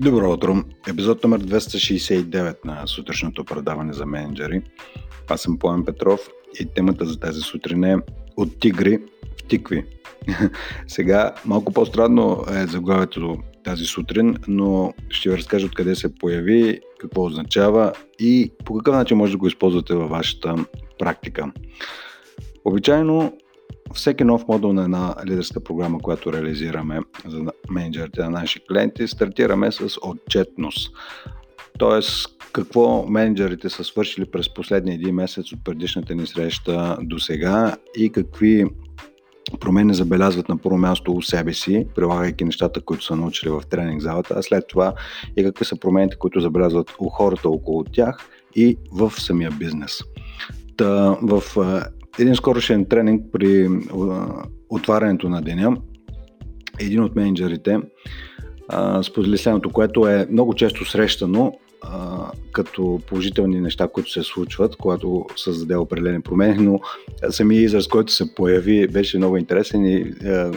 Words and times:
Добро 0.00 0.32
утро! 0.32 0.56
Епизод 0.88 1.24
номер 1.24 1.40
269 1.40 2.56
на 2.64 2.86
сутрешното 2.86 3.44
предаване 3.44 3.92
за 3.92 4.06
менеджери. 4.06 4.62
Аз 5.28 5.40
съм 5.40 5.58
Пламен 5.58 5.84
Петров 5.84 6.28
и 6.60 6.66
темата 6.74 7.04
за 7.04 7.20
тази 7.20 7.40
сутрин 7.40 7.84
е 7.84 7.96
от 8.36 8.60
тигри 8.60 8.98
в 9.38 9.48
тикви. 9.48 9.84
Сега 10.86 11.34
малко 11.44 11.72
по-странно 11.72 12.44
е 12.50 12.66
заглавието 12.66 13.38
тази 13.64 13.84
сутрин, 13.84 14.36
но 14.48 14.94
ще 15.10 15.30
ви 15.30 15.36
разкажа 15.36 15.66
откъде 15.66 15.94
се 15.94 16.14
появи, 16.14 16.80
какво 17.00 17.24
означава 17.24 17.92
и 18.18 18.52
по 18.64 18.74
какъв 18.74 18.94
начин 18.94 19.16
може 19.16 19.32
да 19.32 19.38
го 19.38 19.46
използвате 19.46 19.94
във 19.94 20.10
вашата 20.10 20.56
практика. 20.98 21.52
Обичайно 22.64 23.32
всеки 23.94 24.24
нов 24.24 24.48
модул 24.48 24.72
на 24.72 24.84
една 24.84 25.14
лидерска 25.26 25.64
програма, 25.64 25.98
която 25.98 26.32
реализираме 26.32 27.00
за 27.26 27.44
менеджерите 27.70 28.22
на 28.22 28.30
наши 28.30 28.60
клиенти, 28.68 29.08
стартираме 29.08 29.72
с 29.72 29.88
отчетност. 30.02 30.90
Тоест, 31.78 32.28
какво 32.52 33.06
менеджерите 33.06 33.68
са 33.68 33.84
свършили 33.84 34.30
през 34.30 34.54
последния 34.54 34.94
един 34.94 35.14
месец 35.14 35.52
от 35.52 35.64
предишната 35.64 36.14
ни 36.14 36.26
среща 36.26 36.98
до 37.02 37.18
сега 37.18 37.76
и 37.96 38.12
какви 38.12 38.66
промени 39.60 39.94
забелязват 39.94 40.48
на 40.48 40.58
първо 40.58 40.78
място 40.78 41.12
у 41.12 41.22
себе 41.22 41.52
си, 41.52 41.86
прилагайки 41.94 42.44
нещата, 42.44 42.80
които 42.80 43.04
са 43.04 43.16
научили 43.16 43.50
в 43.50 43.62
тренинг 43.70 44.02
залата, 44.02 44.34
а 44.36 44.42
след 44.42 44.64
това 44.68 44.94
и 45.36 45.44
какви 45.44 45.64
са 45.64 45.80
промените, 45.80 46.16
които 46.16 46.40
забелязват 46.40 46.94
у 46.98 47.08
хората 47.08 47.48
около 47.48 47.84
тях 47.84 48.28
и 48.54 48.76
в 48.92 49.10
самия 49.10 49.50
бизнес. 49.50 50.00
Та, 50.76 51.16
в 51.22 51.42
един 52.18 52.34
скорошен 52.34 52.84
тренинг 52.84 53.22
при 53.32 53.68
отварянето 54.68 55.28
на 55.28 55.42
деня, 55.42 55.76
един 56.80 57.02
от 57.02 57.16
менеджерите 57.16 57.78
сподели 59.02 59.38
следното, 59.38 59.70
което 59.70 60.08
е 60.08 60.26
много 60.30 60.54
често 60.54 60.84
срещано 60.84 61.52
а, 61.82 62.30
като 62.52 63.00
положителни 63.06 63.60
неща, 63.60 63.88
които 63.88 64.10
се 64.10 64.22
случват, 64.22 64.76
когато 64.76 65.26
създаде 65.36 65.76
определени 65.76 66.20
промени, 66.20 66.64
но 66.64 66.80
самия 67.30 67.62
израз, 67.62 67.88
който 67.88 68.12
се 68.12 68.34
появи, 68.34 68.88
беше 68.88 69.18
много 69.18 69.36
интересен 69.36 69.86
и 69.86 70.14
а, 70.26 70.52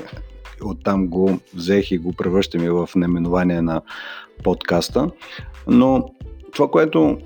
оттам 0.63 1.07
го 1.07 1.39
взех 1.55 1.91
и 1.91 1.97
го 1.97 2.13
превръщам 2.13 2.63
и 2.63 2.69
в 2.69 2.89
наименование 2.95 3.61
на 3.61 3.81
подкаста. 4.43 5.09
Но 5.67 6.09
това, 6.53 6.71
което 6.71 7.17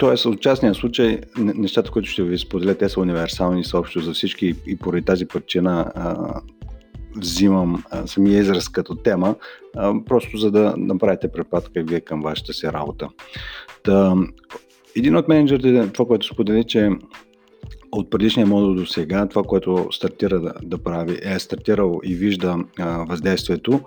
Тоест, 0.00 0.26
от 0.26 0.40
частния 0.40 0.74
случай, 0.74 1.20
нещата, 1.38 1.90
които 1.90 2.08
ще 2.08 2.22
ви 2.22 2.38
споделя, 2.38 2.74
те 2.74 2.88
са 2.88 3.00
универсални 3.00 3.64
съобщо 3.64 4.00
за 4.00 4.12
всички 4.12 4.54
и 4.66 4.76
поради 4.76 5.04
тази 5.04 5.26
причина 5.26 5.92
а, 5.94 6.40
взимам 7.16 7.84
а, 7.90 8.06
самия 8.06 8.38
израз 8.38 8.68
като 8.68 8.94
тема, 8.94 9.34
а, 9.76 9.94
просто 10.06 10.36
за 10.36 10.50
да 10.50 10.74
направите 10.76 11.32
препратка 11.32 11.80
и 11.80 11.82
вие 11.82 12.00
към 12.00 12.22
вашата 12.22 12.52
си 12.52 12.66
работа. 12.66 13.08
Та, 13.82 14.14
един 14.96 15.16
от 15.16 15.28
менеджерите, 15.28 15.92
това, 15.92 16.06
което 16.06 16.26
сподели, 16.26 16.64
че 16.64 16.90
от 17.92 18.10
предишния 18.10 18.46
модул 18.46 18.74
до 18.74 18.86
сега, 18.86 19.28
това, 19.28 19.42
което 19.42 19.88
стартира 19.92 20.40
да, 20.40 20.52
да 20.62 20.78
прави, 20.78 21.18
е 21.22 21.38
стартирал 21.38 22.00
и 22.04 22.14
вижда 22.14 22.56
а, 22.78 23.04
въздействието, 23.04 23.80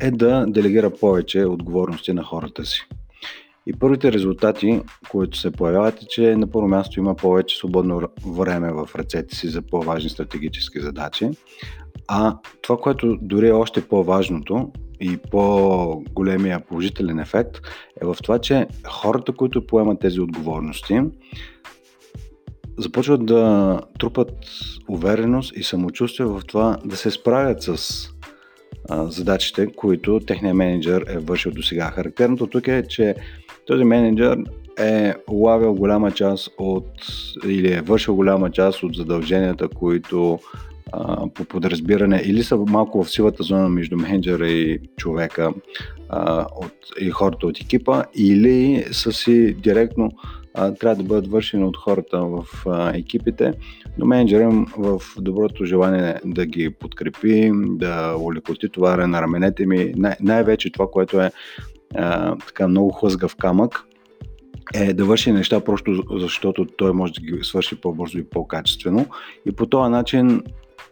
е 0.00 0.10
да 0.10 0.44
делегира 0.48 0.90
повече 0.90 1.44
отговорности 1.44 2.12
на 2.12 2.22
хората 2.22 2.66
си. 2.66 2.88
И 3.68 3.72
първите 3.72 4.12
резултати, 4.12 4.80
които 5.10 5.38
се 5.38 5.50
появяват 5.50 6.02
е, 6.02 6.06
че 6.08 6.36
на 6.36 6.50
първо 6.50 6.68
място 6.68 7.00
има 7.00 7.14
повече 7.14 7.56
свободно 7.56 8.08
време 8.26 8.72
в 8.72 8.88
ръцете 8.96 9.36
си 9.36 9.48
за 9.48 9.62
по-важни 9.62 10.10
стратегически 10.10 10.80
задачи. 10.80 11.30
А 12.08 12.36
това, 12.62 12.76
което 12.76 13.18
дори 13.22 13.48
е 13.48 13.52
още 13.52 13.88
по-важното 13.88 14.72
и 15.00 15.16
по-големия 15.16 16.60
положителен 16.60 17.18
ефект 17.18 17.56
е 18.02 18.06
в 18.06 18.16
това, 18.22 18.38
че 18.38 18.66
хората, 18.86 19.32
които 19.32 19.66
поемат 19.66 20.00
тези 20.00 20.20
отговорности, 20.20 21.00
започват 22.78 23.26
да 23.26 23.80
трупат 23.98 24.32
увереност 24.88 25.56
и 25.56 25.62
самочувствие 25.62 26.26
в 26.26 26.42
това 26.46 26.78
да 26.84 26.96
се 26.96 27.10
справят 27.10 27.62
с 27.62 28.08
задачите, 28.90 29.66
които 29.66 30.20
техният 30.26 30.56
менеджер 30.56 31.04
е 31.08 31.18
вършил 31.18 31.52
до 31.52 31.62
сега. 31.62 31.90
Характерното 31.90 32.46
тук 32.46 32.68
е, 32.68 32.82
че 32.88 33.14
този 33.68 33.84
менеджер 33.84 34.38
е 34.78 35.14
улавил 35.30 35.74
голяма 35.74 36.10
част 36.10 36.50
от 36.58 36.90
или 37.46 37.72
е 37.72 37.80
вършил 37.80 38.14
голяма 38.14 38.50
част 38.50 38.82
от 38.82 38.94
задълженията, 38.94 39.68
които 39.68 40.38
а, 40.92 41.26
по 41.34 41.44
подразбиране 41.44 42.22
или 42.24 42.42
са 42.42 42.56
малко 42.56 43.04
в 43.04 43.10
силата 43.10 43.42
зона 43.42 43.68
между 43.68 43.96
менеджера 43.96 44.48
и 44.48 44.78
човека 44.96 45.52
а, 46.08 46.46
от, 46.56 46.72
и 47.00 47.10
хората 47.10 47.46
от 47.46 47.60
екипа, 47.60 48.04
или 48.14 48.84
са 48.92 49.12
си 49.12 49.54
директно 49.54 50.10
а, 50.54 50.74
трябва 50.74 51.02
да 51.02 51.08
бъдат 51.08 51.30
вършени 51.30 51.64
от 51.64 51.76
хората 51.76 52.18
в 52.18 52.44
а, 52.66 52.96
екипите, 52.96 53.52
но 53.98 54.06
менеджерът 54.06 54.54
в 54.76 55.00
доброто 55.18 55.64
желание 55.64 56.14
да 56.24 56.46
ги 56.46 56.70
подкрепи, 56.70 57.52
да 57.54 58.16
улекоти 58.20 58.68
товара 58.68 59.08
на 59.08 59.22
раменете 59.22 59.66
ми, 59.66 59.92
най- 59.96 60.16
най-вече 60.20 60.72
това, 60.72 60.86
което 60.90 61.20
е 61.20 61.30
а, 61.94 62.36
така 62.36 62.68
много 62.68 62.92
хлъзгав 62.92 63.36
камък, 63.36 63.84
е 64.74 64.94
да 64.94 65.04
върши 65.04 65.32
неща 65.32 65.60
просто 65.60 66.04
защото 66.10 66.64
той 66.64 66.92
може 66.92 67.12
да 67.12 67.20
ги 67.20 67.44
свърши 67.44 67.80
по-бързо 67.80 68.18
и 68.18 68.24
по-качествено. 68.24 69.06
И 69.46 69.52
по 69.52 69.66
този 69.66 69.90
начин 69.90 70.42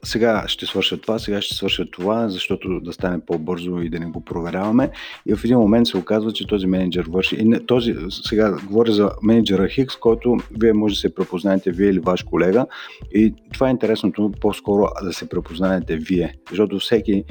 сега 0.04 0.44
ще 0.46 0.66
свърша 0.66 1.00
това, 1.00 1.18
сега 1.18 1.40
ще 1.40 1.54
свърша 1.54 1.90
това, 1.90 2.28
защото 2.28 2.80
да 2.80 2.92
стане 2.92 3.20
по-бързо 3.26 3.80
и 3.80 3.88
да 3.88 4.00
не 4.00 4.06
го 4.06 4.24
проверяваме. 4.24 4.90
И 5.26 5.34
в 5.34 5.44
един 5.44 5.58
момент 5.58 5.86
се 5.86 5.96
оказва, 5.96 6.32
че 6.32 6.46
този 6.46 6.66
менеджер 6.66 7.06
върши. 7.10 7.36
И 7.36 7.44
не, 7.44 7.60
този, 7.60 7.94
сега 8.10 8.56
говоря 8.66 8.92
за 8.92 9.10
менеджера 9.22 9.68
Хикс, 9.68 9.96
който 9.96 10.36
вие 10.60 10.72
може 10.72 10.94
да 10.94 11.00
се 11.00 11.14
препознаете 11.14 11.70
вие 11.70 11.88
или 11.88 12.00
ваш 12.00 12.22
колега. 12.22 12.66
И 13.14 13.34
това 13.52 13.68
е 13.68 13.70
интересното, 13.70 14.32
по-скоро 14.40 14.86
да 15.02 15.12
се 15.12 15.28
препознаете 15.28 15.96
вие. 15.96 16.34
Защото 16.50 16.78
всеки 16.78 17.24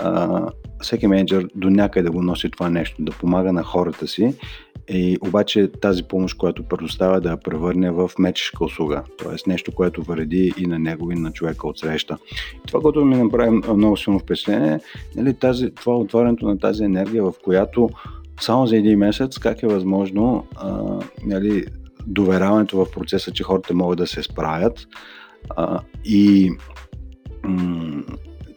а, 0.00 0.46
всеки 0.80 1.06
менеджер 1.06 1.48
до 1.54 1.70
някъде 1.70 2.08
го 2.08 2.22
носи 2.22 2.50
това 2.50 2.70
нещо, 2.70 3.02
да 3.02 3.12
помага 3.12 3.52
на 3.52 3.62
хората 3.62 4.06
си 4.06 4.34
и 4.88 5.18
обаче 5.20 5.70
тази 5.80 6.02
помощ, 6.02 6.38
която 6.38 6.62
предоставя 6.62 7.20
да 7.20 7.30
я 7.30 7.36
превърне 7.36 7.90
в 7.90 8.10
мечешка 8.18 8.64
услуга, 8.64 9.02
т.е. 9.18 9.50
нещо, 9.50 9.72
което 9.72 10.02
вреди 10.02 10.52
и 10.58 10.66
на 10.66 10.78
него 10.78 11.12
и 11.12 11.14
на 11.14 11.32
човека 11.32 11.68
от 11.68 11.78
среща. 11.78 12.18
Това, 12.66 12.80
което 12.80 13.04
ми 13.04 13.16
направи 13.16 13.50
много 13.50 13.96
силно 13.96 14.18
впечатление, 14.18 14.80
нали, 15.16 15.34
тази, 15.34 15.70
това 15.70 15.96
отварянето 15.96 16.46
на 16.46 16.58
тази 16.58 16.84
енергия, 16.84 17.24
в 17.24 17.32
която 17.44 17.90
само 18.40 18.66
за 18.66 18.76
един 18.76 18.98
месец 18.98 19.38
как 19.38 19.62
е 19.62 19.66
възможно 19.66 20.46
а, 20.56 20.98
нали, 21.24 21.64
доверяването 22.06 22.84
в 22.84 22.90
процеса, 22.90 23.32
че 23.32 23.42
хората 23.42 23.74
могат 23.74 23.98
да 23.98 24.06
се 24.06 24.22
справят 24.22 24.86
а, 25.56 25.80
и 26.04 26.50
м- 27.44 28.02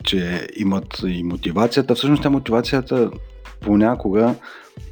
че 0.03 0.47
имат 0.55 1.01
и 1.07 1.23
мотивацията. 1.23 1.95
Всъщност 1.95 2.23
тя 2.23 2.29
мотивацията 2.29 3.11
понякога 3.61 4.35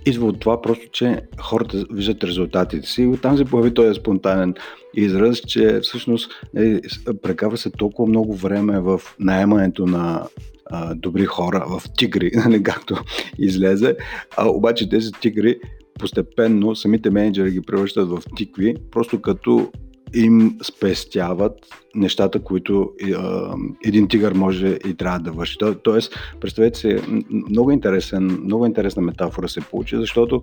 идва 0.05 0.27
от 0.27 0.39
това 0.39 0.61
просто, 0.61 0.85
че 0.91 1.21
хората 1.41 1.85
виждат 1.91 2.23
резултатите 2.23 2.87
си 2.87 3.01
и 3.01 3.07
оттам 3.07 3.37
се 3.37 3.45
появи 3.45 3.73
този 3.73 3.99
спонтанен 3.99 4.55
израз, 4.93 5.37
че 5.37 5.79
всъщност 5.83 6.31
е, 6.57 6.81
прекава 7.21 7.57
се 7.57 7.69
толкова 7.69 8.09
много 8.09 8.35
време 8.35 8.79
в 8.79 9.01
найемането 9.19 9.85
на 9.85 10.27
а, 10.65 10.95
добри 10.95 11.25
хора, 11.25 11.65
в 11.69 11.81
тигри, 11.97 12.31
нали, 12.35 12.63
както 12.63 12.97
излезе, 13.37 13.95
а 14.37 14.49
обаче 14.49 14.89
тези 14.89 15.11
тигри 15.11 15.59
постепенно 15.99 16.75
самите 16.75 17.09
менеджери 17.09 17.51
ги 17.51 17.61
превръщат 17.61 18.09
в 18.09 18.19
тикви, 18.35 18.75
просто 18.91 19.21
като 19.21 19.71
им 20.15 20.57
спестяват 20.63 21.53
нещата, 21.95 22.39
които 22.39 22.91
а, 23.15 23.53
един 23.85 24.07
тигър 24.07 24.33
може 24.33 24.67
и 24.87 24.93
трябва 24.93 25.19
да 25.19 25.31
върши. 25.31 25.57
То, 25.57 25.75
тоест, 25.75 26.15
представете 26.41 26.79
се, 26.79 27.01
много, 27.49 27.71
интересен, 27.71 28.23
много 28.43 28.65
интересна 28.65 29.01
метафора 29.01 29.47
се 29.47 29.61
получи, 29.61 29.95
защото 29.97 30.41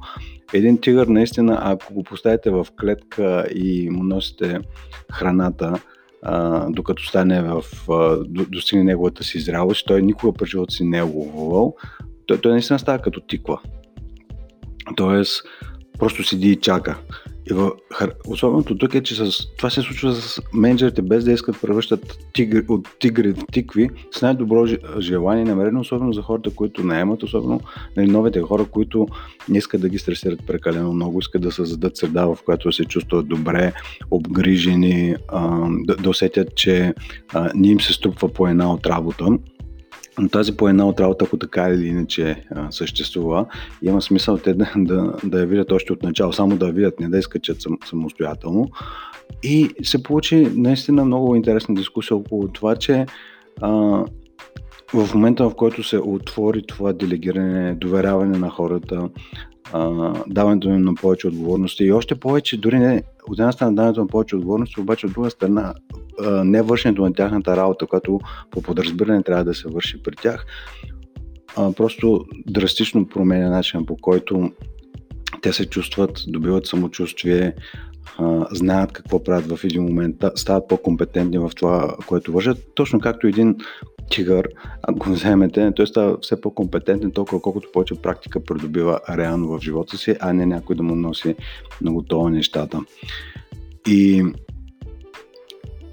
един 0.53 0.81
тигър 0.81 1.07
наистина, 1.07 1.59
ако 1.61 1.95
го 1.95 2.03
поставите 2.03 2.51
в 2.51 2.67
клетка 2.81 3.47
и 3.55 3.91
му 3.91 4.03
носите 4.03 4.61
храната, 5.13 5.81
докато 6.69 7.03
стане 7.03 7.43
в, 7.43 7.63
достигне 8.29 8.85
неговата 8.85 9.25
си 9.25 9.41
зрялост, 9.41 9.87
той 9.87 10.03
никога 10.03 10.33
през 10.33 10.49
живота 10.49 10.75
си 10.75 10.85
не 10.85 10.99
е 10.99 11.03
ловувал, 11.03 11.75
той, 12.27 12.39
той 12.39 12.53
наистина 12.53 12.79
става 12.79 12.99
като 12.99 13.21
тиква. 13.21 13.61
Тоест, 14.97 15.43
просто 15.99 16.25
седи 16.25 16.51
и 16.51 16.57
чака. 16.57 16.99
Особеното 18.27 18.79
тук 18.79 18.95
е, 18.95 19.03
че 19.03 19.15
с, 19.15 19.47
това 19.57 19.71
се 19.71 19.81
случва 19.81 20.15
с 20.15 20.43
менеджерите, 20.53 21.03
без 21.03 21.25
да 21.25 21.33
искат 21.33 21.61
превръщат 21.61 22.19
тигри, 22.33 22.65
от 22.69 22.89
тигри 22.99 23.33
в 23.33 23.45
тикви, 23.53 23.91
с 24.11 24.23
най-добро 24.23 24.67
желание 24.99 25.45
намерено, 25.45 25.81
особено 25.81 26.13
за 26.13 26.23
хората, 26.23 26.51
които 26.55 26.85
наемат, 26.85 27.23
особено 27.23 27.61
нали, 27.97 28.11
новите 28.11 28.41
хора, 28.41 28.65
които 28.65 29.07
не 29.49 29.59
искат 29.59 29.81
да 29.81 29.89
ги 29.89 29.99
стресират 29.99 30.47
прекалено 30.47 30.93
много, 30.93 31.19
искат 31.19 31.43
да 31.43 31.53
създадат 31.53 31.97
среда, 31.97 32.27
в 32.27 32.39
която 32.45 32.73
се 32.73 32.85
чувстват 32.85 33.29
добре, 33.29 33.73
обгрижени, 34.11 35.17
а, 35.29 35.69
да, 35.85 35.97
да 35.97 36.11
усетят, 36.11 36.55
че 36.55 36.95
а, 37.33 37.51
не 37.55 37.69
им 37.69 37.81
се 37.81 37.93
струпва 37.93 38.29
по 38.29 38.49
една 38.49 38.73
от 38.73 38.87
работа 38.87 39.39
Но 40.19 40.29
тази 40.29 40.57
по 40.57 40.69
една 40.69 40.89
от 40.89 41.01
работа, 41.01 41.25
ако 41.25 41.37
така 41.37 41.69
или 41.69 41.87
иначе 41.87 42.45
съществува, 42.71 43.47
има 43.83 44.03
смисъл 44.03 44.39
те 44.39 44.55
да, 44.55 44.73
да, 44.77 45.13
да 45.25 45.41
я 45.41 45.47
видят 45.47 45.73
още 45.73 45.93
от 45.93 46.03
начало, 46.03 46.33
само 46.33 46.57
да 46.57 46.67
я 46.67 46.73
видят, 46.73 47.01
не 47.01 47.09
да 47.09 47.19
изкачат 47.19 47.63
сам, 47.63 47.79
самостоятелно. 47.85 48.69
И 49.43 49.71
се 49.83 50.03
получи 50.03 50.49
наистина 50.55 51.05
много 51.05 51.37
интересна 51.37 51.75
дискусия 51.75 52.17
около 52.17 52.49
това, 52.49 52.77
че 52.77 53.07
а, 53.61 53.71
в 54.95 55.15
момента, 55.15 55.51
в 55.51 55.55
който 55.55 55.83
се 55.83 55.99
отвори 55.99 56.63
това 56.67 56.93
делегиране, 56.93 57.75
доверяване 57.75 58.39
на 58.39 58.51
хората, 58.51 59.09
а, 59.73 60.13
даването 60.27 60.69
им 60.69 60.83
на 60.83 60.95
повече 60.95 61.27
отговорности 61.27 61.85
и 61.85 61.93
още 61.93 62.15
повече, 62.15 62.61
дори 62.61 62.79
не 62.79 63.03
от 63.29 63.39
една 63.39 63.53
страна 63.53 63.73
даването 63.73 64.01
на 64.01 64.07
повече 64.07 64.37
отговорности, 64.37 64.81
обаче 64.81 65.07
от 65.07 65.13
друга 65.13 65.31
страна 65.31 65.75
не 66.45 66.63
вършенето 66.63 67.03
на 67.03 67.13
тяхната 67.13 67.57
работа, 67.57 67.87
която 67.87 68.21
по 68.51 68.63
подразбиране 68.63 69.23
трябва 69.23 69.45
да 69.45 69.55
се 69.55 69.69
върши 69.69 70.03
при 70.03 70.17
тях, 70.17 70.47
просто 71.55 72.25
драстично 72.47 73.09
променя 73.09 73.51
начина 73.51 73.87
по 73.87 73.97
който 73.97 74.51
те 75.43 75.53
се 75.53 75.67
чувстват, 75.67 76.25
добиват 76.29 76.67
самочувствие, 76.67 77.55
знаят 78.53 78.93
какво 78.93 79.25
правят 79.25 79.59
в 79.59 79.65
един 79.65 79.83
момент, 79.83 80.17
стават 80.35 80.69
по-компетентни 80.69 81.39
в 81.39 81.51
това, 81.57 81.97
което 82.07 82.33
вършат. 82.33 82.59
Точно 82.75 83.01
както 83.01 83.27
един 83.27 83.57
тигър, 84.11 84.49
ако 84.83 85.11
вземете, 85.11 85.73
той 85.77 85.87
става 85.87 86.19
все 86.23 86.41
по-компетентен 86.41 87.11
толкова 87.11 87.41
колкото 87.41 87.69
повече 87.73 87.95
практика 87.95 88.45
придобива 88.45 89.01
реално 89.11 89.49
в 89.49 89.61
живота 89.63 89.99
си, 89.99 90.17
а 90.21 90.33
не 90.33 90.47
някой 90.47 90.77
да 90.77 90.83
му 90.83 90.95
носи 90.95 91.35
много 91.81 92.03
това 92.03 92.31
нещата. 92.31 92.81
И 93.89 94.25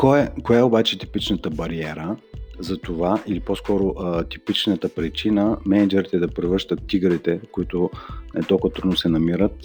кое, 0.02 0.32
коя 0.44 0.60
е 0.60 0.64
обаче 0.64 0.98
типичната 0.98 1.50
бариера 1.50 2.18
за 2.60 2.78
това, 2.78 3.24
или 3.28 3.40
по-скоро 3.40 3.96
а, 4.00 4.24
типичната 4.24 4.90
причина 4.90 5.58
менеджерите 5.66 6.20
да 6.20 6.28
превръщат 6.28 6.88
тигрите, 6.88 7.42
които 7.52 7.90
не 8.36 8.44
толкова 8.44 8.74
трудно 8.74 8.98
се 8.98 9.10
намират, 9.10 9.56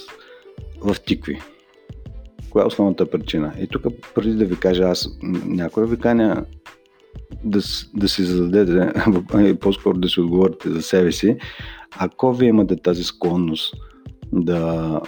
в 0.81 0.97
тикви? 1.07 1.41
Коя 2.51 2.63
е 2.63 2.67
основната 2.67 3.11
причина? 3.11 3.55
И 3.61 3.67
тук, 3.67 3.83
преди 4.15 4.35
да 4.35 4.45
ви 4.45 4.57
кажа 4.57 4.83
аз 4.83 5.09
някоя 5.45 5.87
виканя 5.87 6.45
да, 7.45 7.61
да 7.95 8.09
си 8.09 8.23
зададете, 8.23 8.93
по-скоро 9.61 9.99
да 9.99 10.09
си 10.09 10.21
отговорите 10.21 10.71
за 10.71 10.83
себе 10.83 11.13
си, 11.13 11.37
ако 11.99 12.35
вие 12.35 12.49
имате 12.49 12.77
тази 12.77 13.05
склонност 13.05 13.75
да 14.33 15.01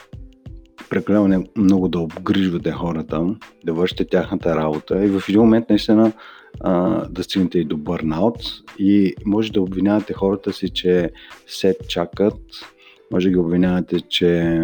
прекалено 0.90 1.44
много 1.56 1.88
да 1.88 1.98
обгрижвате 1.98 2.72
хората, 2.72 3.34
да 3.64 3.72
вършите 3.72 4.04
тяхната 4.04 4.56
работа 4.56 5.04
и 5.04 5.08
в 5.08 5.22
един 5.28 5.40
момент 5.40 5.70
наистина 5.70 6.12
а, 6.60 7.04
да 7.08 7.22
стигнете 7.22 7.58
и 7.58 7.64
до 7.64 7.76
бърнаут 7.76 8.36
и 8.78 9.14
може 9.26 9.52
да 9.52 9.62
обвинявате 9.62 10.12
хората 10.12 10.52
си, 10.52 10.68
че 10.68 11.10
се 11.46 11.76
чакат, 11.88 12.40
може 13.12 13.26
да 13.26 13.30
ги 13.30 13.38
обвинявате, 13.38 14.00
че 14.00 14.60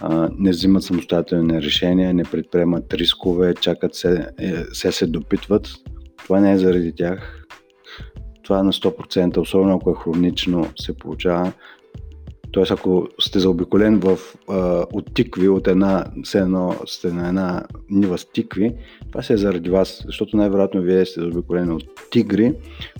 а, 0.00 0.30
не 0.38 0.50
взимат 0.50 0.82
самостоятелни 0.82 1.62
решения, 1.62 2.14
не 2.14 2.24
предприемат 2.24 2.94
рискове, 2.94 3.54
чакат 3.54 3.94
се, 3.94 4.28
е, 4.38 4.54
се 4.72 4.92
се 4.92 5.06
допитват. 5.06 5.68
Това 6.24 6.40
не 6.40 6.52
е 6.52 6.58
заради 6.58 6.94
тях. 6.94 7.46
Това 8.42 8.58
е 8.58 8.62
на 8.62 8.72
100%, 8.72 9.38
особено 9.38 9.74
ако 9.74 9.90
е 9.90 9.94
хронично, 10.04 10.66
се 10.80 10.98
получава. 10.98 11.52
Тоест, 12.54 12.70
ако 12.70 13.08
сте 13.20 13.38
заобиколен 13.38 14.00
в, 14.00 14.18
а, 14.48 14.84
от 14.92 15.14
тикви, 15.14 15.48
от 15.48 15.68
една, 15.68 16.04
все 16.24 16.38
едно 16.38 16.76
сте 16.86 17.12
на 17.12 17.28
една 17.28 17.62
нива 17.90 18.18
с 18.18 18.24
тикви, 18.24 18.74
това 19.10 19.22
се 19.22 19.32
е 19.32 19.36
заради 19.36 19.70
вас, 19.70 20.02
защото 20.06 20.36
най-вероятно 20.36 20.82
вие 20.82 21.06
сте 21.06 21.20
заобиколени 21.20 21.72
от 21.72 21.84
тигри, 22.10 22.52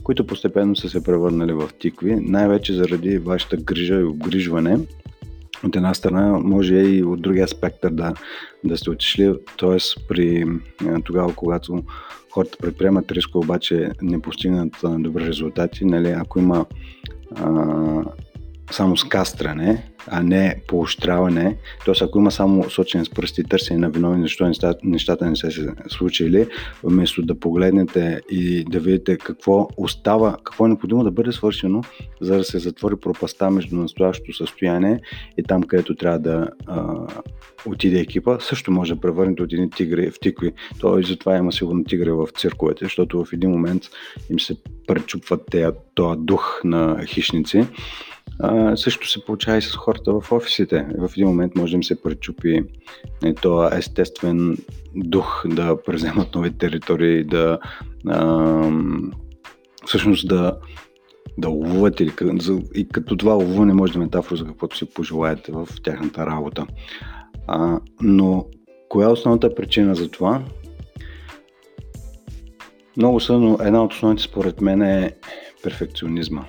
които 0.02 0.26
постепенно 0.26 0.76
са 0.76 0.88
се 0.88 1.04
превърнали 1.04 1.52
в 1.52 1.70
тикви, 1.78 2.16
най-вече 2.20 2.74
заради 2.74 3.18
вашата 3.18 3.56
грижа 3.56 4.00
и 4.00 4.04
обгрижване. 4.04 4.78
От 5.64 5.76
една 5.76 5.94
страна, 5.94 6.38
може 6.38 6.74
и 6.74 7.04
от 7.04 7.22
другия 7.22 7.48
спектър 7.48 7.90
да, 7.90 8.14
да 8.64 8.76
сте 8.76 8.90
отишли, 8.90 9.34
т.е. 9.58 9.78
при 10.08 10.44
тогава, 11.04 11.34
когато 11.34 11.82
хората 12.30 12.58
предприемат 12.58 13.12
риско, 13.12 13.38
обаче 13.38 13.90
не 14.02 14.22
постигнат 14.22 14.72
добри 14.98 15.26
резултати, 15.26 15.84
нали, 15.84 16.08
ако 16.08 16.38
има 16.38 16.66
а, 17.34 18.04
само 18.70 18.96
скастране, 18.96 19.90
а 20.06 20.22
не 20.22 20.56
поощряване. 20.66 21.56
Тоест, 21.84 22.02
ако 22.02 22.18
има 22.18 22.30
само 22.30 22.70
сочен 22.70 23.04
с 23.04 23.10
пръсти 23.10 23.40
и 23.40 23.44
търсене 23.44 23.80
на 23.80 23.90
виновни, 23.90 24.22
защо 24.22 24.50
нещата 24.84 25.26
не 25.26 25.36
са 25.36 25.50
се 25.50 25.68
случили, 25.88 26.46
вместо 26.82 27.22
да 27.22 27.40
погледнете 27.40 28.20
и 28.30 28.64
да 28.64 28.80
видите 28.80 29.16
какво 29.16 29.68
остава, 29.76 30.36
какво 30.44 30.64
е 30.64 30.68
необходимо 30.68 31.04
да 31.04 31.10
бъде 31.10 31.32
свършено, 31.32 31.82
за 32.20 32.36
да 32.36 32.44
се 32.44 32.58
затвори 32.58 32.96
пропаста 32.96 33.50
между 33.50 33.76
настоящото 33.76 34.32
състояние 34.32 35.00
и 35.38 35.42
там, 35.42 35.62
където 35.62 35.94
трябва 35.94 36.18
да 36.18 36.48
а, 36.66 36.94
отиде 37.66 38.00
екипа, 38.00 38.40
също 38.40 38.70
може 38.70 38.94
да 38.94 39.00
превърнете 39.00 39.42
от 39.42 39.52
едни 39.52 39.70
тигри 39.70 40.10
в 40.10 40.20
тикви. 40.20 40.52
То 40.80 40.98
и 40.98 41.04
затова 41.04 41.36
има 41.36 41.52
сигурно 41.52 41.84
тигри 41.84 42.10
в 42.10 42.28
цирковете, 42.36 42.84
защото 42.84 43.24
в 43.24 43.32
един 43.32 43.50
момент 43.50 43.82
им 44.30 44.40
се 44.40 44.56
пречупват 44.86 45.56
този 45.94 46.18
дух 46.18 46.60
на 46.64 47.06
хищници 47.06 47.66
също 48.76 49.08
се 49.08 49.24
получава 49.24 49.58
и 49.58 49.62
с 49.62 49.76
хората 49.76 50.20
в 50.20 50.32
офисите. 50.32 50.86
В 50.98 51.10
един 51.16 51.28
момент 51.28 51.54
може 51.56 51.70
да 51.70 51.76
им 51.76 51.84
се 51.84 52.02
пречупи 52.02 52.62
е, 53.24 53.34
този 53.34 53.76
естествен 53.76 54.56
дух 54.94 55.44
да 55.48 55.82
преземат 55.82 56.34
нови 56.34 56.50
територии, 56.50 57.24
да 57.24 57.58
а, 58.08 58.70
всъщност 59.86 60.28
да, 60.28 60.58
да 61.38 61.48
ловуват 61.48 62.00
или, 62.00 62.12
и 62.74 62.88
като 62.88 63.16
това 63.16 63.32
ловуване 63.32 63.74
може 63.74 63.92
да 63.92 63.98
е 63.98 64.02
метафора 64.02 64.36
за 64.36 64.44
каквото 64.44 64.76
си 64.76 64.94
пожелаете 64.94 65.52
в 65.52 65.68
тяхната 65.84 66.26
работа. 66.26 66.66
А, 67.46 67.80
но 68.00 68.46
коя 68.88 69.08
е 69.08 69.12
основната 69.12 69.54
причина 69.54 69.94
за 69.94 70.10
това? 70.10 70.42
Много 72.96 73.20
са, 73.20 73.38
но 73.38 73.58
една 73.60 73.84
от 73.84 73.92
основните 73.92 74.22
според 74.22 74.60
мен 74.60 74.82
е 74.82 75.10
перфекционизма 75.62 76.44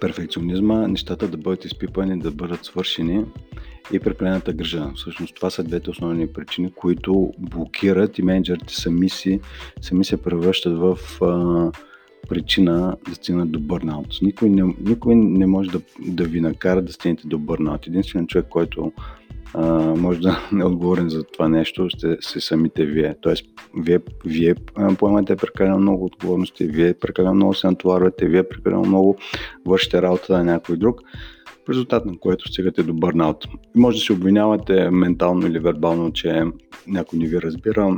перфекционизма, 0.00 0.88
нещата 0.88 1.28
да 1.28 1.36
бъдат 1.36 1.64
изпипани, 1.64 2.18
да 2.18 2.30
бъдат 2.30 2.64
свършени 2.64 3.24
и 3.92 4.00
прекалената 4.00 4.52
грижа. 4.52 4.90
Всъщност 4.96 5.34
това 5.34 5.50
са 5.50 5.64
двете 5.64 5.90
основни 5.90 6.26
причини, 6.26 6.72
които 6.72 7.32
блокират 7.38 8.18
и 8.18 8.22
менеджерите 8.22 8.74
сами, 8.74 9.08
си, 9.08 9.40
сами 9.80 10.04
се 10.04 10.22
превръщат 10.22 10.78
в 10.78 10.98
а, 11.22 11.72
причина 12.28 12.96
да 13.08 13.14
стигнат 13.14 13.50
до 13.50 13.60
бърнаут. 13.60 14.18
Никой 14.22 14.50
не, 14.50 14.74
никой 14.80 15.14
не 15.14 15.46
може 15.46 15.70
да, 15.70 15.80
да 16.06 16.24
ви 16.24 16.40
накара 16.40 16.82
да 16.82 16.92
стигнете 16.92 17.28
до 17.28 17.38
бърнаут. 17.38 17.86
Единственият 17.86 18.30
човек, 18.30 18.46
който 18.50 18.92
а, 19.54 19.94
може 19.96 20.20
да 20.20 20.48
не 20.52 20.64
отговорен 20.64 21.08
за 21.08 21.24
това 21.24 21.48
нещо, 21.48 21.88
ще 21.88 22.16
се 22.20 22.40
самите 22.40 22.84
вие. 22.84 23.14
Тоест, 23.20 23.44
вие, 23.76 24.00
вие 24.24 24.54
поемате 24.98 25.36
прекалено 25.36 25.78
много 25.78 26.04
отговорности, 26.04 26.64
вие 26.64 26.94
прекалено 26.94 27.34
много 27.34 27.54
се 27.54 27.66
натоварвате, 27.66 28.26
вие 28.26 28.48
прекалено 28.48 28.84
много 28.84 29.16
вършите 29.66 30.02
работа 30.02 30.32
на 30.32 30.44
някой 30.44 30.76
друг, 30.76 31.00
в 31.66 31.70
резултат 31.70 32.06
на 32.06 32.18
което 32.18 32.48
стигате 32.48 32.82
до 32.82 32.94
бърнаут. 32.94 33.48
Може 33.76 33.98
да 33.98 34.04
се 34.04 34.12
обвинявате 34.12 34.90
ментално 34.90 35.46
или 35.46 35.58
вербално, 35.58 36.12
че 36.12 36.42
някой 36.86 37.18
не 37.18 37.26
ви 37.26 37.42
разбира, 37.42 37.96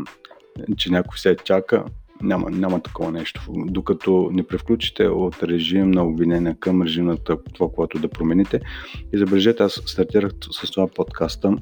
че 0.76 0.90
някой 0.90 1.18
се 1.18 1.36
чака, 1.44 1.84
няма, 2.22 2.50
няма 2.50 2.80
такова 2.80 3.12
нещо. 3.12 3.42
Докато 3.56 4.30
не 4.32 4.42
превключите 4.42 5.06
от 5.06 5.42
режим 5.42 5.90
на 5.90 6.04
обвинение 6.04 6.56
към 6.60 6.82
режим 6.82 7.04
на 7.04 7.16
това, 7.16 7.68
което 7.74 7.98
да 7.98 8.08
промените. 8.08 8.60
И 9.12 9.18
забележете, 9.18 9.62
аз 9.62 9.72
стартирах 9.86 10.32
с 10.50 10.70
това 10.70 10.86
подкаста. 10.86 11.56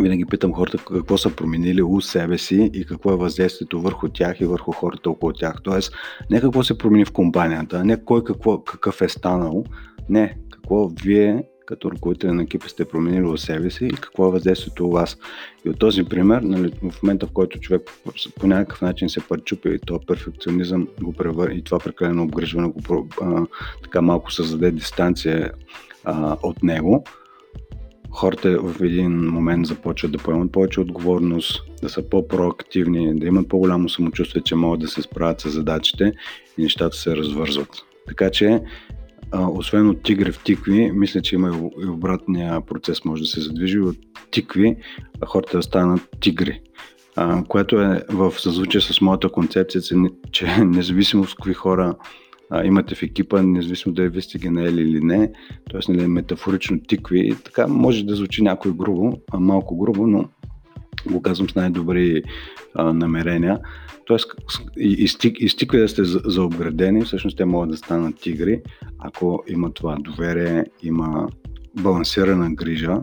Винаги 0.00 0.24
питам 0.24 0.52
хората 0.52 0.78
какво 0.78 1.18
са 1.18 1.36
променили 1.36 1.82
у 1.82 2.00
себе 2.00 2.38
си 2.38 2.70
и 2.74 2.84
какво 2.84 3.12
е 3.12 3.16
въздействието 3.16 3.80
върху 3.80 4.08
тях 4.08 4.40
и 4.40 4.46
върху 4.46 4.72
хората 4.72 5.10
около 5.10 5.32
тях. 5.32 5.54
Тоест, 5.62 5.92
не 6.30 6.40
какво 6.40 6.62
се 6.62 6.78
промени 6.78 7.04
в 7.04 7.12
компанията, 7.12 7.84
не 7.84 8.04
кой 8.04 8.24
какво, 8.24 8.64
какъв 8.64 9.02
е 9.02 9.08
станал, 9.08 9.64
не 10.08 10.36
какво 10.52 10.88
вие 10.88 11.42
като 11.68 11.90
ръководител 11.90 12.34
на 12.34 12.42
екипа 12.42 12.68
сте 12.68 12.84
променили 12.84 13.22
в 13.22 13.38
себе 13.38 13.70
си 13.70 13.86
и 13.86 13.90
какво 13.90 14.28
е 14.28 14.30
въздействието 14.30 14.86
у 14.86 14.90
вас. 14.90 15.18
И 15.64 15.70
от 15.70 15.78
този 15.78 16.04
пример, 16.04 16.42
нали, 16.42 16.72
в 16.90 17.02
момента 17.02 17.26
в 17.26 17.32
който 17.32 17.60
човек 17.60 17.82
по 18.40 18.46
някакъв 18.46 18.82
начин 18.82 19.08
се 19.08 19.20
пречупи 19.28 19.68
и 19.68 19.78
то 19.78 20.00
перфекционизъм 20.06 20.88
го 21.02 21.12
превър... 21.12 21.50
и 21.50 21.62
това 21.62 21.78
прекалено 21.78 22.22
обгрижване 22.22 22.68
го 22.68 23.08
а, 23.22 23.46
така 23.82 24.02
малко 24.02 24.32
създаде 24.32 24.70
дистанция 24.70 25.52
а, 26.04 26.36
от 26.42 26.62
него, 26.62 27.04
хората 28.10 28.58
в 28.62 28.82
един 28.82 29.12
момент 29.12 29.66
започват 29.66 30.12
да 30.12 30.18
поемат 30.18 30.52
повече 30.52 30.80
отговорност, 30.80 31.62
да 31.82 31.88
са 31.88 32.02
по-проактивни, 32.02 33.18
да 33.20 33.26
имат 33.26 33.48
по-голямо 33.48 33.88
самочувствие, 33.88 34.42
че 34.42 34.54
могат 34.54 34.80
да 34.80 34.88
се 34.88 35.02
справят 35.02 35.40
с 35.40 35.50
задачите 35.50 36.12
и 36.58 36.62
нещата 36.62 36.96
се 36.96 37.16
развързват. 37.16 37.70
Така 38.06 38.30
че 38.30 38.60
а, 39.32 39.48
освен 39.50 39.88
от 39.88 40.02
тигри 40.02 40.32
в 40.32 40.42
тикви, 40.44 40.92
мисля, 40.92 41.22
че 41.22 41.34
има 41.34 41.70
и 41.82 41.86
обратния 41.86 42.60
процес 42.60 43.04
може 43.04 43.22
да 43.22 43.28
се 43.28 43.40
задвижи 43.40 43.78
от 43.78 43.96
тикви, 44.30 44.76
а 45.20 45.26
хората 45.26 45.56
да 45.56 45.62
станат 45.62 46.08
тигри. 46.20 46.60
А, 47.16 47.44
което 47.44 47.80
е 47.80 48.04
в 48.08 48.32
съзвучие 48.40 48.80
с 48.80 49.00
моята 49.00 49.28
концепция, 49.28 49.82
че 50.30 50.46
независимо 50.64 51.24
с 51.24 51.34
какви 51.34 51.54
хора 51.54 51.94
а, 52.50 52.64
имате 52.64 52.94
в 52.94 53.02
екипа, 53.02 53.42
независимо 53.42 53.94
дали 53.94 54.08
вие 54.08 54.22
сте 54.22 54.38
ги 54.38 54.46
или 54.46 55.00
не, 55.00 55.32
т.е. 55.70 55.92
Нали, 55.92 56.06
метафорично 56.06 56.80
тикви. 56.80 57.36
Така 57.44 57.66
може 57.66 58.04
да 58.04 58.14
звучи 58.14 58.42
някой 58.42 58.72
грубо, 58.76 59.12
а 59.32 59.40
малко 59.40 59.76
грубо, 59.76 60.06
но 60.06 60.28
го 61.06 61.22
казвам 61.22 61.50
с 61.50 61.54
най-добри 61.54 62.22
а, 62.74 62.92
намерения. 62.92 63.58
Тоест, 64.06 64.30
и, 64.78 64.88
и, 64.88 65.34
и 65.38 65.48
стикви 65.48 65.78
да 65.78 65.88
сте 65.88 66.04
заобградени, 66.04 67.04
всъщност 67.04 67.36
те 67.36 67.44
могат 67.44 67.70
да 67.70 67.76
станат 67.76 68.20
тигри, 68.20 68.62
ако 68.98 69.44
има 69.48 69.72
това 69.72 69.96
доверие, 70.00 70.64
има 70.82 71.28
балансирана 71.74 72.54
грижа 72.54 72.96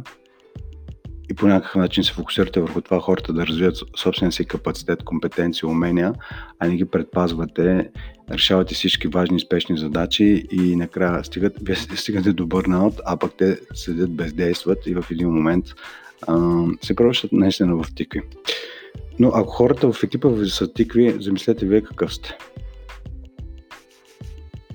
и 1.30 1.34
по 1.34 1.48
някакъв 1.48 1.76
начин 1.76 2.04
се 2.04 2.14
фокусирате 2.14 2.62
върху 2.62 2.82
това 2.82 3.00
хората 3.00 3.34
да 3.34 3.48
развият 3.48 3.78
собствения 3.98 4.32
си 4.32 4.46
капацитет, 4.46 5.04
компетенции, 5.04 5.68
умения, 5.68 6.14
а 6.60 6.68
не 6.68 6.76
ги 6.76 6.86
предпазвате, 6.86 7.90
решавате 8.32 8.76
всички 8.76 9.08
важни, 9.08 9.40
спешни 9.40 9.78
задачи 9.78 10.44
и 10.52 10.76
накрая 10.76 11.24
стигат, 11.24 11.54
стигате 11.96 12.34
до 12.34 12.48
бърнаут, 12.48 12.94
а 13.06 13.18
пък 13.18 13.32
те 13.38 13.60
седят 13.74 14.16
бездействат 14.16 14.88
и 14.88 14.94
в 14.94 15.06
един 15.12 15.30
момент 15.30 15.66
се 16.82 16.96
превръщат 16.96 17.32
наистина 17.32 17.76
в 17.76 17.96
тикви. 17.96 18.22
Но 19.20 19.32
ако 19.34 19.50
хората 19.50 19.92
в 19.92 20.04
екипа 20.04 20.28
ви 20.28 20.50
са 20.50 20.74
тикви, 20.74 21.16
замислете 21.20 21.66
вие 21.66 21.82
какъв 21.82 22.14
сте. 22.14 22.38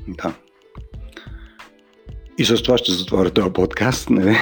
Да. 0.08 0.34
И 2.38 2.44
с 2.44 2.62
това 2.62 2.78
ще 2.78 2.92
затворя 2.92 3.30
този 3.30 3.52
подкаст. 3.52 4.10
Нали? 4.10 4.36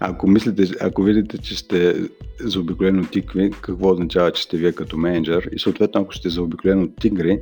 Ако 0.00 0.28
мислите, 0.28 0.64
ако 0.80 1.02
видите, 1.02 1.38
че 1.38 1.58
сте 1.58 1.94
заобиколено 2.40 3.06
тикви, 3.06 3.50
какво 3.60 3.90
означава, 3.90 4.32
че 4.32 4.42
сте 4.42 4.56
вие 4.56 4.72
като 4.72 4.96
менеджер 4.96 5.48
и 5.52 5.58
съответно 5.58 6.00
ако 6.00 6.14
сте 6.14 6.28
заобиколено 6.28 6.88
тигри, 7.00 7.40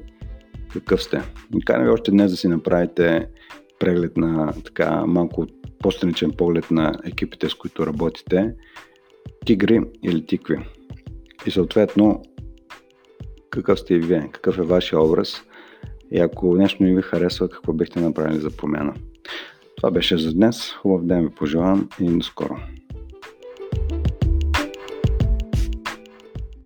какъв 0.73 1.03
сте. 1.03 1.23
Каня 1.65 1.85
ви 1.85 1.91
още 1.91 2.11
днес 2.11 2.31
да 2.31 2.37
си 2.37 2.49
направите 2.49 3.27
преглед 3.79 4.17
на 4.17 4.53
така 4.65 5.07
малко 5.07 5.47
по-страничен 5.85 6.31
поглед 6.31 6.71
на 6.71 6.93
екипите, 7.05 7.49
с 7.49 7.55
които 7.55 7.87
работите, 7.87 8.55
тигри 9.47 9.81
или 10.03 10.27
тикви. 10.27 10.59
И 11.47 11.51
съответно, 11.51 12.23
какъв 13.51 13.81
сте 13.81 13.95
и 13.95 13.99
вие, 13.99 14.29
какъв 14.33 14.59
е 14.59 14.63
вашия 14.63 15.01
образ 15.01 15.43
и 16.13 16.19
ако 16.19 16.55
нещо 16.55 16.83
не 16.83 16.95
ви 16.95 17.03
харесва, 17.03 17.49
какво 17.49 17.73
бихте 17.73 18.01
направили 18.01 18.41
за 18.41 18.51
промяна. 18.51 18.95
Това 19.77 19.91
беше 19.91 20.19
за 20.19 20.35
днес. 20.35 20.73
Хубав 20.73 21.05
ден 21.05 21.23
ви 21.23 21.35
пожелавам 21.35 21.89
и 22.01 22.09
до 22.09 22.23
скоро. 22.23 22.57